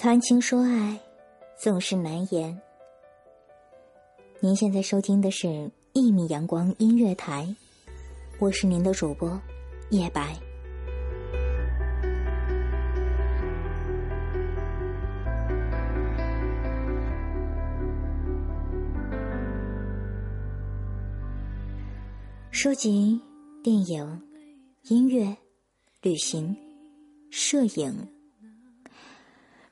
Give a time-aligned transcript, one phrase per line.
[0.00, 0.96] 谈情说爱，
[1.56, 2.56] 总是难言。
[4.38, 5.48] 您现在收听的是
[5.92, 7.44] 《一米阳光音乐台》，
[8.38, 9.28] 我是您的主播
[9.90, 10.38] 叶白。
[22.52, 23.20] 书籍、
[23.64, 24.22] 电影、
[24.84, 25.36] 音乐、
[26.02, 26.56] 旅行、
[27.32, 27.92] 摄影。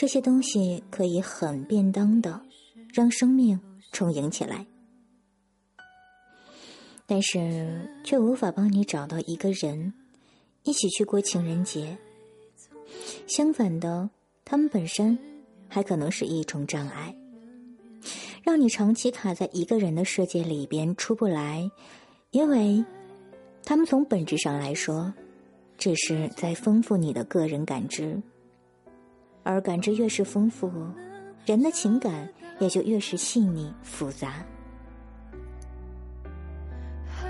[0.00, 2.40] 这些东西可以很便当的
[2.90, 3.60] 让生命
[3.92, 4.64] 充盈起来，
[7.04, 9.92] 但是却无法帮你找到一个人
[10.62, 11.98] 一起去过情人节。
[13.26, 14.08] 相反的，
[14.42, 15.18] 他们本身
[15.68, 17.14] 还可能是一种障碍，
[18.42, 21.70] 让你长期卡在一个人的世界里边出不来，
[22.30, 22.82] 因为
[23.66, 25.12] 他们从本质上来说，
[25.76, 28.18] 只是在丰富你的个人感知。
[29.42, 30.70] 而感知越是丰富，
[31.46, 34.34] 人的情感也就越是细腻复杂。
[37.06, 37.28] 海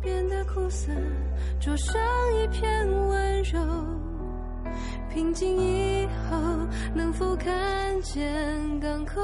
[0.00, 0.92] 变得苦涩，
[1.60, 1.94] 灼伤
[2.34, 3.60] 一片温柔。
[5.12, 6.36] 平静以后，
[6.94, 9.20] 能否看见港口？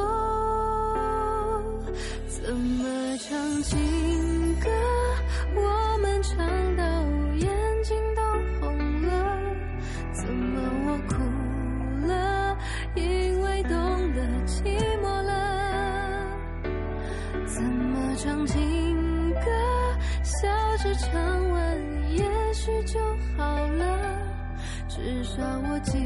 [2.29, 4.69] 怎么唱情歌？
[5.57, 6.37] 我们唱
[6.77, 6.85] 到
[14.09, 14.63] 为懂得寂
[15.01, 16.27] 寞了。
[17.47, 19.41] 怎么唱情歌？
[20.23, 20.49] 笑
[20.79, 23.01] 着唱完，也许就
[23.37, 24.19] 好了。
[24.89, 25.99] 至少我记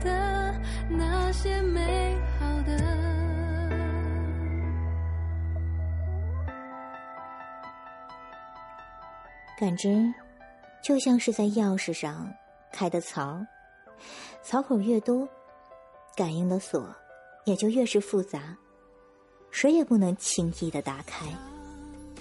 [0.00, 0.54] 得
[0.88, 2.76] 那些美好的。
[9.58, 10.12] 感知，
[10.82, 12.32] 就像是在钥匙上
[12.72, 13.38] 开的槽，
[14.42, 15.28] 槽口越多，
[16.16, 16.94] 感应的锁
[17.50, 18.56] 也就越是复杂，
[19.50, 21.26] 谁也不能轻易的打开。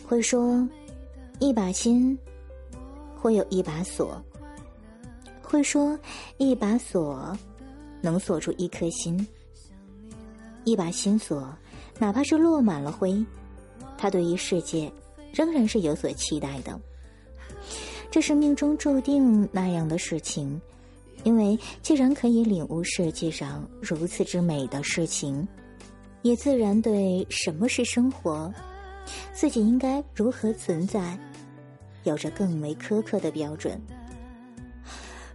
[0.04, 0.68] 会说，
[1.38, 2.18] 一把心
[3.16, 4.20] 会有一把锁。
[5.44, 5.98] 会说，
[6.38, 7.38] 一把锁
[8.02, 9.28] 能锁住一颗心。
[10.64, 11.56] 一把心锁，
[12.00, 13.24] 哪怕是落满了灰，
[14.00, 14.92] 它对于世界
[15.32, 16.80] 仍然是有所期待的。
[18.10, 20.60] 这是命中注定那样的事情，
[21.24, 25.48] 因为既然可以领悟世界上如此之美的事情，
[26.22, 28.52] 也自然对什么是生活，
[29.34, 31.18] 自己应该如何存在，
[32.04, 33.82] 有着更为苛刻的标准。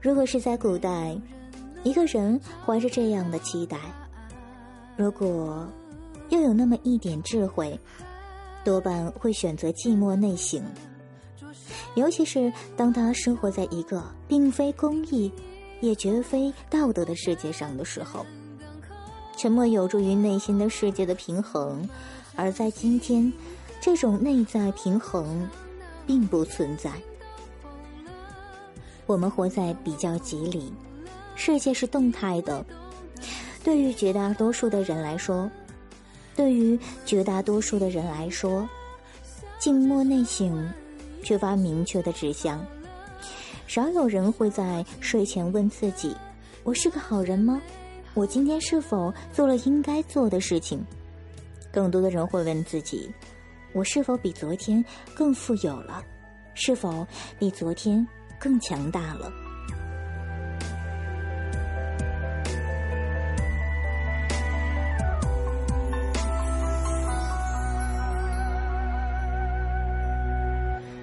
[0.01, 1.17] 如果是在古代，
[1.83, 3.79] 一个人怀着这样的期待，
[4.97, 5.67] 如果
[6.31, 7.79] 又有那么一点智慧，
[8.65, 10.63] 多半会选择寂寞内省。
[11.95, 15.31] 尤其是当他生活在一个并非公义，
[15.85, 18.25] 也绝非道德的世界上的时候，
[19.37, 21.87] 沉默有助于内心的世界的平衡。
[22.35, 23.33] 而在今天，
[23.81, 25.49] 这种内在平衡
[26.07, 26.91] 并不存在。
[29.07, 30.73] 我们活在比较级里，
[31.37, 32.65] 世界是动态的。
[33.63, 35.51] 对于绝大多数的人来说，
[36.35, 38.69] 对于绝大多数的人来说，
[39.59, 40.73] 静默内省，
[41.23, 42.65] 缺乏明确的指向。
[43.67, 46.15] 少有人会在睡前问自己
[46.63, 47.61] ：“我是个好人吗？
[48.15, 50.85] 我今天是否做了应该做的事情？”
[51.73, 53.11] 更多的人会问自己
[53.75, 56.03] ：“我是否比昨天更富有了？
[56.55, 57.07] 是否
[57.39, 58.07] 比昨天？”
[58.39, 59.33] 更强大了。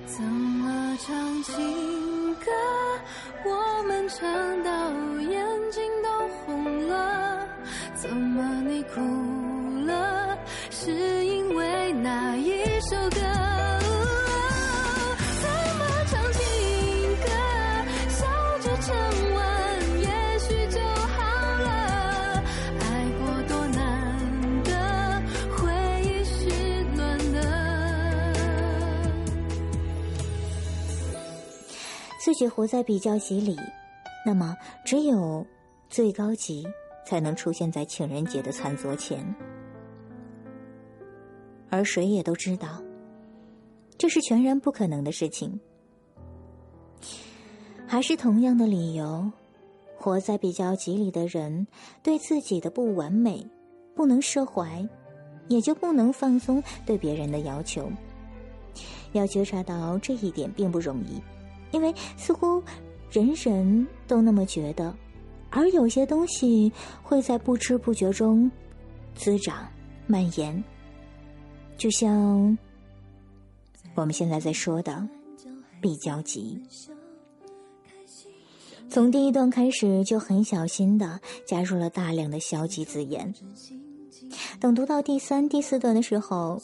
[0.06, 2.11] 怎么唱情
[2.46, 2.52] 歌？
[3.44, 4.70] 我们唱到
[5.20, 7.48] 眼睛都红了。
[7.96, 9.31] 怎么你哭
[32.32, 33.60] 自己活在比较级里，
[34.26, 34.56] 那么
[34.86, 35.46] 只有
[35.90, 36.66] 最高级
[37.06, 39.22] 才能出现在情人节的餐桌前。
[41.70, 42.82] 而谁也都知道，
[43.98, 45.60] 这是全然不可能的事情。
[47.86, 49.30] 还是同样的理由，
[49.98, 51.68] 活在比较级里的人，
[52.02, 53.46] 对自己的不完美
[53.94, 54.88] 不能释怀，
[55.50, 57.92] 也就不能放松对别人的要求。
[59.12, 61.22] 要觉察到这一点并不容易，
[61.72, 62.62] 因为似乎
[63.10, 64.96] 人人都那么觉得，
[65.50, 66.72] 而有些东西
[67.02, 68.50] 会在不知不觉中
[69.16, 69.68] 滋长、
[70.08, 70.64] 蔓延。
[71.78, 72.58] 就像
[73.96, 75.08] 我们现在在说的
[75.82, 76.62] 比较级，
[78.90, 83.34] 从第一段开始就很小心的加入了大量的消极字眼。
[84.60, 86.62] 等读到第三、第四段的时候，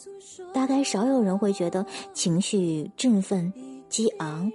[0.54, 3.52] 大概少有人会觉得情绪振奋、
[3.90, 4.52] 激昂，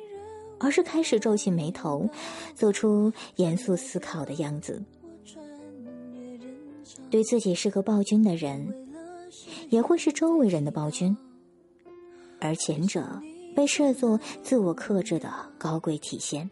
[0.63, 2.09] 而是开始皱起眉头，
[2.55, 4.83] 做出严肃思考的样子。
[7.11, 8.79] 对自己是个暴君的人。
[9.71, 11.17] 也会是周围人的暴君，
[12.39, 13.19] 而前者
[13.57, 16.51] 被视作自我克制的高贵体现，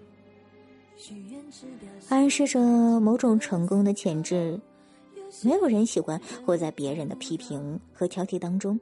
[2.08, 2.58] 暗示着
[2.98, 4.58] 某种成功的潜质。
[5.42, 8.80] 没有人喜欢活在别人的批评和挑剔当中，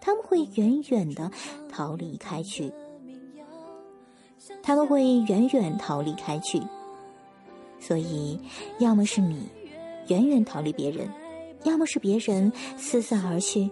[0.00, 1.30] 他们会远远的
[1.70, 2.72] 逃离开去，
[4.62, 6.62] 他们会远远逃离开去。
[7.80, 8.40] 所以，
[8.78, 9.48] 要么是你
[10.08, 11.08] 远远逃离别人。
[11.64, 13.68] 要么是别人四散而去，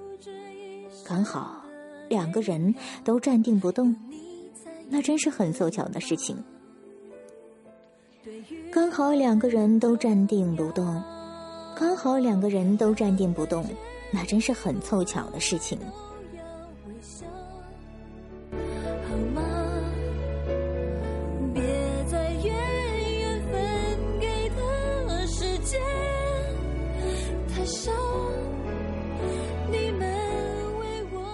[1.04, 1.62] 刚好
[2.08, 2.74] 两个人
[3.04, 3.94] 都站定不动，
[4.88, 6.36] 那真是很凑巧的事情。
[8.72, 11.00] 刚好两个人都站定不动，
[11.76, 13.64] 刚好两个人都站定不动，
[14.10, 15.78] 那真是很凑巧的事情。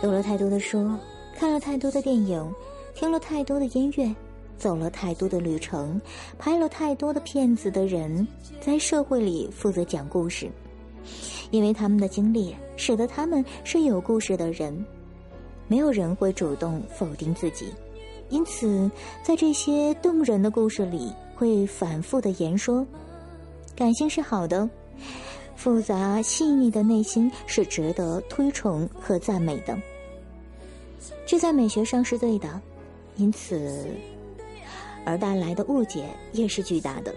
[0.03, 0.91] 读了太多的书，
[1.37, 2.53] 看了太多的电影，
[2.93, 4.13] 听了太多的音乐，
[4.59, 6.01] 走了太多的旅程，
[6.41, 8.27] 拍了太多的片子的人，
[8.61, 10.51] 在社会里负责讲故事，
[11.53, 14.85] 因为他们的经历使得他们是有故事的人。
[15.69, 17.73] 没有人会主动否定自己，
[18.29, 18.91] 因此
[19.23, 22.85] 在这些动人的故事里，会反复的言说：
[23.77, 24.69] 感性是好的，
[25.55, 29.79] 复杂细腻的内心是值得推崇和赞美的。
[31.27, 32.61] 这在美学上是对的，
[33.17, 33.87] 因此
[35.05, 37.15] 而带来的误解也是巨大的。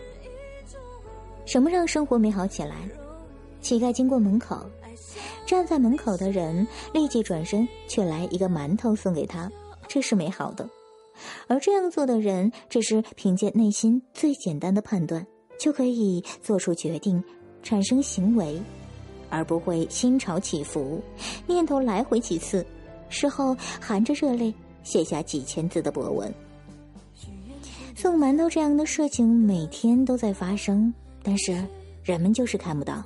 [1.45, 2.75] 什么让生活美好起来？
[3.61, 4.63] 乞丐经过门口，
[5.45, 9.51] 站在门口的人立即转身，却来一个馒头送给他，
[9.87, 10.69] 这是美好的。
[11.47, 15.25] 而这样做的人，只是凭借内心最简单的判断，
[15.57, 17.23] 就可以做出决定，
[17.63, 18.61] 产生行为，
[19.29, 21.01] 而不会心潮起伏，
[21.47, 22.65] 念头来回几次。
[23.15, 24.53] 事后含着热泪
[24.83, 26.33] 写下几千字的博文。
[27.95, 31.65] 送馒头这样的事情每天都在发生，但是
[32.03, 33.01] 人们就是看不到，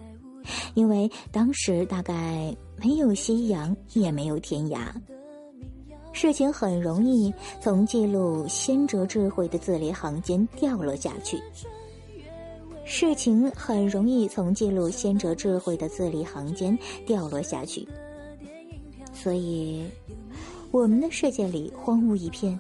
[0.73, 4.79] 因为当时大概没有夕阳，也没有天涯。
[6.11, 11.39] 事情很容易从记录先哲智慧的字里行间掉落下去。
[12.83, 16.75] 事情很容易从记录先哲智慧的字里行间
[17.06, 17.87] 掉落下去。
[19.21, 19.85] 所以，
[20.71, 22.57] 我们的世界里荒芜一片，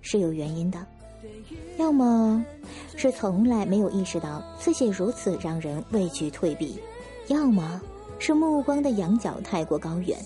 [0.00, 0.84] 是有原因的。
[1.78, 2.44] 要么
[2.96, 6.76] 是从来没有意识到自己如此让人畏惧退避，
[7.28, 7.80] 要么
[8.18, 10.18] 是目光的仰角太过高远，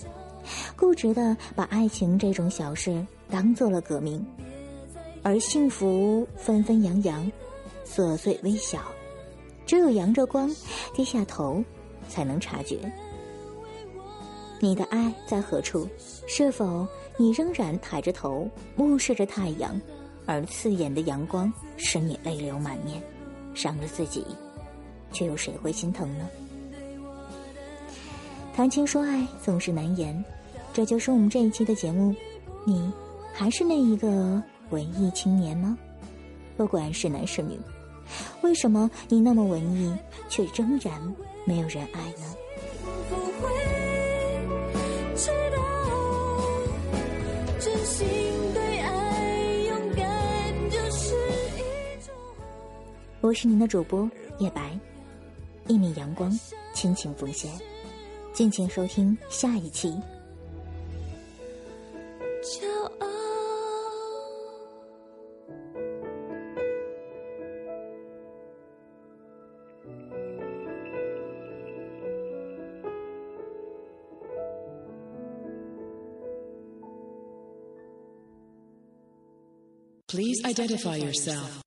[0.75, 4.25] 固执的把爱情这种小事当做了革命，
[5.21, 7.31] 而幸福纷纷扬扬，
[7.85, 8.79] 琐碎微小，
[9.67, 10.49] 只有扬着光，
[10.95, 11.63] 低下头，
[12.09, 12.91] 才能察觉。
[14.59, 15.87] 你的爱在何处？
[16.27, 19.79] 是否你仍然抬着头目视着太阳，
[20.25, 23.01] 而刺眼的阳光使你泪流满面，
[23.53, 24.25] 伤了自己，
[25.11, 26.27] 却有谁会心疼呢？
[28.53, 30.23] 谈情说爱总是难言，
[30.73, 32.15] 这就是我们这一期的节目。
[32.65, 32.91] 你
[33.31, 35.77] 还是那一个文艺青年吗？
[36.57, 37.59] 不管是男是女，
[38.41, 39.95] 为什么你那么文艺，
[40.27, 40.99] 却仍然
[41.45, 42.35] 没有人爱呢？
[53.19, 54.79] 我是您的主播叶白，
[55.67, 56.31] 一米阳光，
[56.73, 57.51] 亲情奉献，
[58.31, 59.89] 敬请收听下一期。
[62.41, 62.67] 骄
[62.99, 63.07] 傲
[80.07, 81.66] ，please identify yourself.